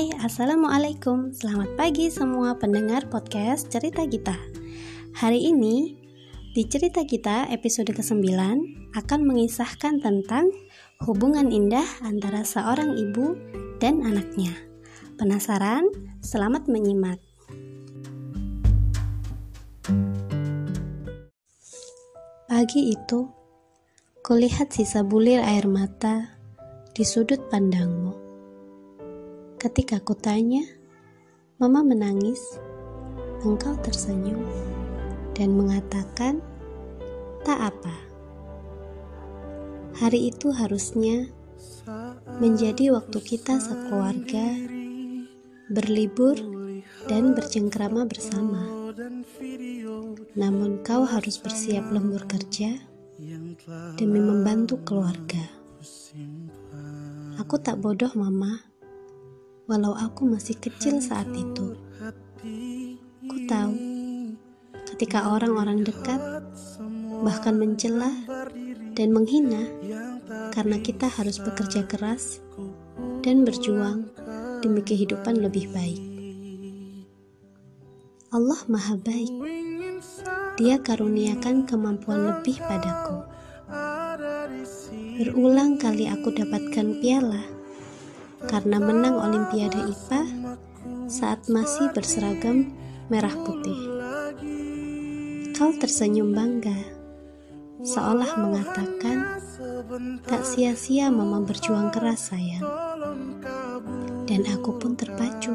Hai, 0.00 0.16
Assalamualaikum 0.24 1.28
Selamat 1.28 1.76
pagi 1.76 2.08
semua 2.08 2.56
pendengar 2.56 3.12
podcast 3.12 3.68
Cerita 3.68 4.00
Kita 4.08 4.32
Hari 5.20 5.52
ini, 5.52 5.92
di 6.56 6.64
Cerita 6.64 7.04
Kita 7.04 7.44
episode 7.52 7.92
ke-9 7.92 8.32
akan 8.96 9.20
mengisahkan 9.28 10.00
tentang 10.00 10.48
hubungan 11.04 11.52
indah 11.52 11.84
antara 12.00 12.48
seorang 12.48 12.96
ibu 12.96 13.36
dan 13.76 14.00
anaknya 14.00 14.56
Penasaran? 15.20 15.84
Selamat 16.24 16.64
menyimak 16.64 17.20
Pagi 22.48 22.96
itu, 22.96 23.28
kulihat 24.24 24.72
sisa 24.72 25.04
bulir 25.04 25.44
air 25.44 25.68
mata 25.68 26.40
di 26.96 27.04
sudut 27.04 27.52
pandangmu. 27.52 28.19
Ketika 29.60 30.00
kutanya, 30.00 30.64
Mama 31.60 31.84
menangis, 31.84 32.40
engkau 33.44 33.76
tersenyum 33.84 34.40
dan 35.36 35.52
mengatakan, 35.52 36.40
"Tak 37.44 37.68
apa." 37.68 37.96
Hari 40.00 40.32
itu 40.32 40.48
harusnya 40.48 41.28
menjadi 42.40 42.96
waktu 42.96 43.20
kita 43.20 43.60
sekeluarga 43.60 44.48
berlibur 45.68 46.40
dan 47.04 47.36
bercengkrama 47.36 48.08
bersama. 48.08 48.64
Namun 50.40 50.80
kau 50.80 51.04
harus 51.04 51.36
bersiap 51.36 51.92
lembur 51.92 52.24
kerja 52.24 52.80
demi 54.00 54.24
membantu 54.24 54.80
keluarga. 54.88 55.44
Aku 57.36 57.60
tak 57.60 57.84
bodoh 57.84 58.16
mama, 58.16 58.69
walau 59.70 59.94
aku 59.94 60.26
masih 60.26 60.58
kecil 60.58 60.98
saat 60.98 61.30
itu. 61.30 61.78
Ku 63.22 63.36
tahu, 63.46 63.74
ketika 64.90 65.30
orang-orang 65.30 65.86
dekat 65.86 66.18
bahkan 67.22 67.54
mencela 67.54 68.10
dan 68.98 69.14
menghina 69.14 69.70
karena 70.50 70.82
kita 70.82 71.06
harus 71.06 71.38
bekerja 71.38 71.86
keras 71.86 72.42
dan 73.22 73.46
berjuang 73.46 74.10
demi 74.58 74.82
kehidupan 74.82 75.38
lebih 75.38 75.70
baik. 75.70 76.02
Allah 78.34 78.58
Maha 78.66 78.98
Baik. 78.98 79.30
Dia 80.58 80.82
karuniakan 80.82 81.70
kemampuan 81.70 82.26
lebih 82.26 82.58
padaku. 82.58 83.22
Berulang 85.20 85.78
kali 85.78 86.10
aku 86.10 86.34
dapatkan 86.34 86.98
piala 86.98 87.59
karena 88.48 88.80
menang 88.80 89.20
Olimpiade 89.20 89.80
IPA 89.90 90.22
saat 91.10 91.50
masih 91.50 91.92
berseragam 91.92 92.72
merah 93.10 93.34
putih. 93.44 93.80
Kau 95.52 95.76
tersenyum 95.76 96.32
bangga, 96.32 96.78
seolah 97.84 98.38
mengatakan, 98.40 99.42
"Tak 100.24 100.46
sia-sia 100.46 101.12
Mama 101.12 101.44
berjuang 101.44 101.92
keras, 101.92 102.32
sayang." 102.32 102.64
Dan 104.24 104.46
aku 104.46 104.78
pun 104.78 104.94
terpacu 104.94 105.52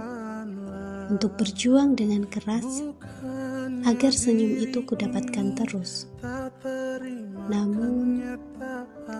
untuk 1.09 1.37
berjuang 1.39 1.95
dengan 1.95 2.27
keras 2.27 2.83
agar 3.85 4.13
senyum 4.13 4.61
itu 4.61 4.81
kudapatkan 4.83 5.53
terus. 5.53 6.09
Namun, 7.45 8.19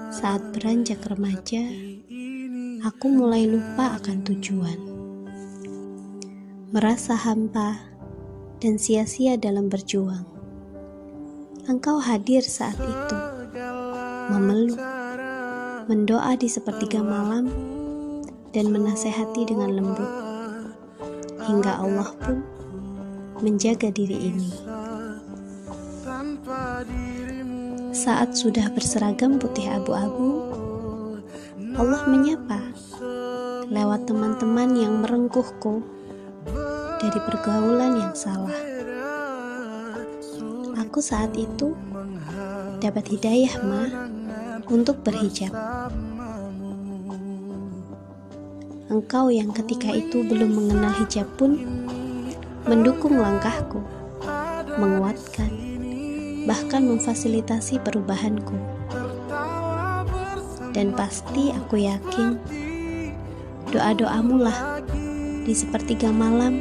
saat 0.10 0.42
beranjak 0.52 1.06
remaja, 1.06 1.62
aku 2.86 3.10
mulai 3.10 3.50
lupa 3.50 3.98
akan 3.98 4.22
tujuan. 4.30 4.78
Merasa 6.70 7.18
hampa 7.18 7.82
dan 8.62 8.78
sia-sia 8.78 9.42
dalam 9.42 9.74
berjuang. 9.74 10.22
Engkau 11.66 11.98
hadir 11.98 12.46
saat 12.46 12.78
itu, 12.78 13.18
memeluk, 14.30 14.78
mendoa 15.90 16.38
di 16.38 16.46
sepertiga 16.46 17.02
malam, 17.02 17.50
dan 18.54 18.70
menasehati 18.70 19.50
dengan 19.50 19.82
lembut 19.82 20.12
hingga 21.50 21.82
Allah 21.82 22.14
pun 22.22 22.46
menjaga 23.42 23.90
diri 23.90 24.30
ini. 24.30 24.50
Saat 27.98 28.38
sudah 28.38 28.70
berseragam 28.70 29.42
putih 29.42 29.74
abu-abu, 29.74 30.65
Allah 31.76 32.08
menyapa 32.08 32.72
lewat 33.68 34.08
teman-teman 34.08 34.80
yang 34.80 35.04
merengkuhku 35.04 35.84
dari 37.04 37.20
pergaulan 37.28 38.00
yang 38.00 38.16
salah. 38.16 38.56
Aku 40.80 41.04
saat 41.04 41.36
itu 41.36 41.76
dapat 42.80 43.12
hidayah 43.12 43.60
ma 43.68 43.84
untuk 44.72 45.04
berhijab. 45.04 45.52
Engkau 48.88 49.28
yang 49.28 49.52
ketika 49.52 49.92
itu 49.92 50.24
belum 50.24 50.56
mengenal 50.56 50.96
hijab 51.04 51.28
pun 51.36 51.60
mendukung 52.64 53.20
langkahku, 53.20 53.84
menguatkan, 54.80 55.52
bahkan 56.48 56.88
memfasilitasi 56.88 57.84
perubahanku. 57.84 58.75
Dan 60.76 60.92
pasti 60.92 61.56
aku 61.56 61.80
yakin 61.80 62.36
doa-doamu 63.72 64.44
lah 64.44 64.84
di 65.48 65.56
sepertiga 65.56 66.12
malam 66.12 66.60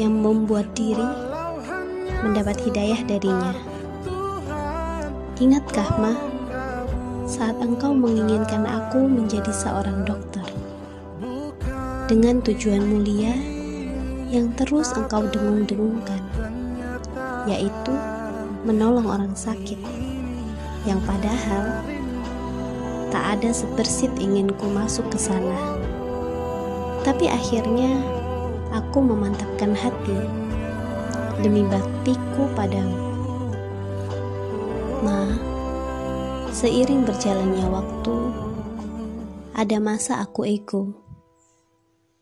yang 0.00 0.16
membuat 0.16 0.72
diri 0.72 1.04
mendapat 2.24 2.56
hidayah 2.64 3.04
darinya. 3.04 3.52
Ingatkah, 5.36 5.92
Ma, 6.00 6.16
saat 7.28 7.60
engkau 7.60 7.92
menginginkan 7.92 8.64
aku 8.64 9.04
menjadi 9.04 9.52
seorang 9.52 10.08
dokter? 10.08 10.48
dengan 12.08 12.40
tujuan 12.40 12.88
mulia 12.88 13.36
yang 14.32 14.48
terus 14.56 14.96
engkau 14.96 15.28
dengung-dengungkan, 15.28 16.24
yaitu 17.44 17.92
menolong 18.64 19.04
orang 19.04 19.36
sakit, 19.36 19.76
yang 20.88 20.96
padahal 21.04 21.84
tak 23.08 23.38
ada 23.38 23.50
sebersit 23.52 24.12
inginku 24.20 24.68
masuk 24.68 25.08
ke 25.12 25.18
sana. 25.20 25.76
Tapi 27.02 27.28
akhirnya 27.28 28.00
aku 28.74 29.00
memantapkan 29.00 29.72
hati 29.72 30.18
demi 31.40 31.64
baktiku 31.64 32.48
padamu. 32.52 33.00
Ma, 35.00 35.30
seiring 36.52 37.06
berjalannya 37.06 37.66
waktu, 37.70 38.16
ada 39.54 39.76
masa 39.78 40.20
aku 40.20 40.44
ego 40.44 41.08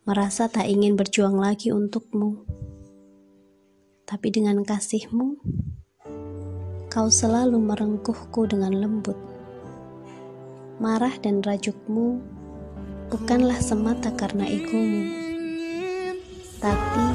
merasa 0.06 0.46
tak 0.46 0.70
ingin 0.70 0.94
berjuang 0.94 1.34
lagi 1.34 1.74
untukmu. 1.74 2.46
Tapi 4.06 4.30
dengan 4.30 4.62
kasihmu, 4.62 5.34
kau 6.86 7.10
selalu 7.10 7.58
merengkuhku 7.58 8.46
dengan 8.46 8.70
lembut. 8.70 9.18
Marah 10.76 11.16
dan 11.24 11.40
rajukmu 11.40 12.20
bukanlah 13.08 13.56
semata 13.64 14.12
karena 14.12 14.44
egomu, 14.44 15.08
tapi 16.60 17.06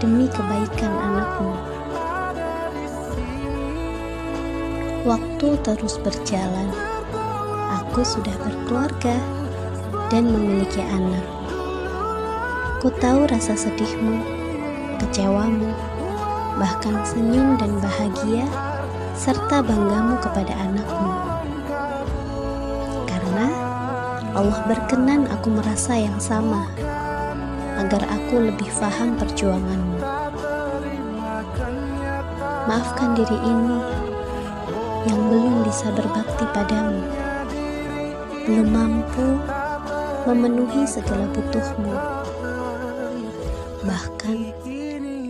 demi 0.00 0.24
kebaikan 0.24 0.88
anakmu. 0.88 1.52
Waktu 5.04 5.48
terus 5.60 6.00
berjalan, 6.00 6.72
aku 7.76 8.00
sudah 8.08 8.32
berkeluarga 8.40 9.20
dan 10.08 10.32
memiliki 10.32 10.80
anak. 10.80 11.24
Ku 12.80 12.88
tahu 13.04 13.28
rasa 13.28 13.52
sedihmu, 13.52 14.16
kecewamu, 14.96 15.76
bahkan 16.56 17.04
senyum 17.04 17.60
dan 17.60 17.76
bahagia, 17.84 18.48
serta 19.12 19.60
banggamu 19.60 20.16
kepada 20.24 20.56
anakmu. 20.56 21.29
Allah 24.30 24.60
berkenan 24.70 25.26
aku 25.26 25.50
merasa 25.50 25.98
yang 25.98 26.18
sama, 26.22 26.70
agar 27.78 28.02
aku 28.06 28.50
lebih 28.50 28.70
paham 28.78 29.18
perjuanganmu. 29.18 29.98
Maafkan 32.70 33.18
diri 33.18 33.38
ini 33.42 33.78
yang 35.10 35.20
belum 35.26 35.66
bisa 35.66 35.90
berbakti 35.90 36.44
padamu, 36.54 37.02
belum 38.46 38.68
mampu 38.70 39.26
memenuhi 40.28 40.86
segala 40.86 41.26
butuhmu 41.32 42.20
bahkan 43.80 44.52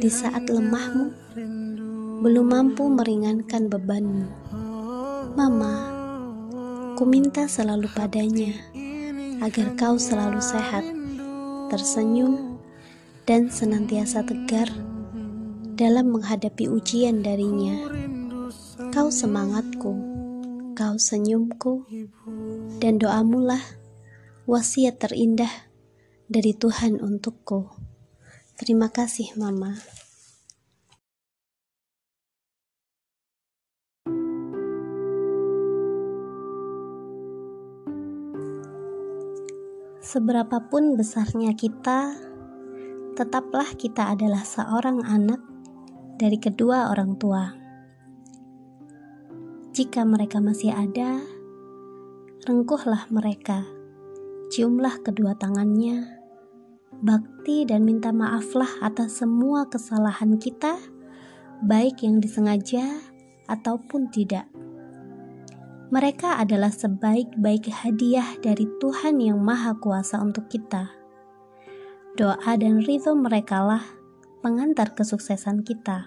di 0.03 0.11
saat 0.11 0.51
lemahmu 0.51 1.15
belum 2.21 2.47
mampu 2.53 2.91
meringankan 2.91 3.71
bebanmu. 3.71 4.27
Mama, 5.39 5.75
ku 6.99 7.07
minta 7.07 7.47
selalu 7.47 7.87
padanya 7.95 8.51
agar 9.41 9.73
kau 9.77 9.97
selalu 9.97 10.41
sehat 10.41 10.85
tersenyum, 11.71 12.59
dan 13.25 13.47
senantiasa 13.47 14.27
tegar 14.27 14.67
dalam 15.79 16.11
menghadapi 16.11 16.67
ujian 16.67 17.23
darinya. 17.23 17.79
Kau 18.91 19.07
semangatku, 19.07 19.93
kau 20.75 20.95
senyumku, 20.99 21.87
dan 22.83 22.99
doamulah 22.99 23.63
wasiat 24.51 24.99
terindah 24.99 25.71
dari 26.27 26.51
Tuhan 26.59 26.99
untukku. 26.99 27.71
Terima 28.59 28.91
kasih, 28.91 29.31
Mama. 29.39 29.79
Seberapapun 40.01 40.97
besarnya 40.97 41.53
kita, 41.53 42.17
tetaplah 43.21 43.69
kita 43.77 44.09
adalah 44.09 44.41
seorang 44.49 45.05
anak 45.05 45.45
dari 46.17 46.41
kedua 46.41 46.89
orang 46.89 47.21
tua. 47.21 47.53
Jika 49.77 50.01
mereka 50.09 50.41
masih 50.41 50.73
ada, 50.73 51.21
rengkuhlah 52.49 53.13
mereka, 53.13 53.69
ciumlah 54.49 55.05
kedua 55.05 55.37
tangannya, 55.37 56.17
bakti 57.05 57.69
dan 57.69 57.85
minta 57.85 58.09
maaflah 58.09 58.81
atas 58.81 59.21
semua 59.21 59.69
kesalahan 59.69 60.41
kita, 60.41 60.81
baik 61.61 62.01
yang 62.09 62.25
disengaja 62.25 63.05
ataupun 63.53 64.09
tidak. 64.09 64.49
Mereka 65.91 66.39
adalah 66.39 66.71
sebaik-baik 66.71 67.67
hadiah 67.67 68.39
dari 68.39 68.63
Tuhan 68.79 69.19
yang 69.19 69.43
Maha 69.43 69.75
Kuasa 69.75 70.23
untuk 70.23 70.47
kita. 70.47 70.87
Doa 72.15 72.55
dan 72.55 72.79
ridho 72.87 73.19
merekalah 73.19 73.83
pengantar 74.39 74.95
kesuksesan 74.95 75.67
kita. 75.67 76.07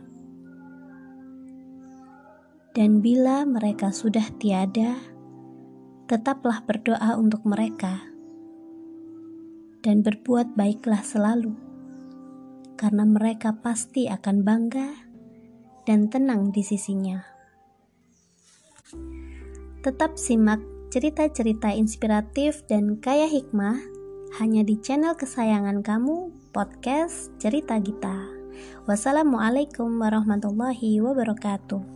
Dan 2.71 3.03
bila 3.03 3.44
mereka 3.44 3.91
sudah 3.91 4.24
tiada, 4.39 5.03
tetaplah 6.07 6.63
berdoa 6.63 7.19
untuk 7.19 7.44
mereka 7.44 8.07
dan 9.83 10.00
berbuat 10.00 10.56
baiklah 10.56 11.03
selalu, 11.03 11.59
karena 12.80 13.03
mereka 13.03 13.59
pasti 13.59 14.07
akan 14.07 14.47
bangga 14.47 14.89
dan 15.83 16.07
tenang 16.07 16.56
di 16.56 16.63
sisinya. 16.63 17.19
Tetap 19.83 20.15
simak 20.15 20.63
cerita-cerita 20.95 21.68
inspiratif 21.75 22.63
dan 22.71 23.03
kaya 23.03 23.27
hikmah 23.27 23.83
hanya 24.39 24.63
di 24.63 24.80
channel 24.80 25.12
kesayangan 25.12 25.83
kamu, 25.83 26.31
podcast 26.56 27.35
Cerita 27.35 27.83
Gita. 27.83 28.31
Wassalamualaikum 28.88 29.91
warahmatullahi 30.00 31.03
wabarakatuh. 31.03 31.93